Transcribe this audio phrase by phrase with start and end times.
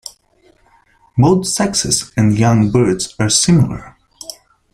[1.15, 3.97] Both sexes and young birds are similar.